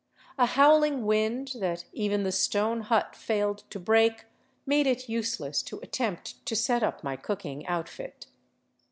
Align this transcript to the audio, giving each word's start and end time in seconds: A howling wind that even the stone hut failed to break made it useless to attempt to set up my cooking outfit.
A 0.39 0.47
howling 0.47 1.05
wind 1.05 1.51
that 1.59 1.85
even 1.93 2.23
the 2.23 2.31
stone 2.31 2.81
hut 2.81 3.15
failed 3.15 3.65
to 3.69 3.79
break 3.79 4.25
made 4.65 4.87
it 4.87 5.07
useless 5.07 5.61
to 5.61 5.77
attempt 5.83 6.43
to 6.47 6.55
set 6.55 6.81
up 6.81 7.03
my 7.03 7.15
cooking 7.15 7.67
outfit. 7.67 8.25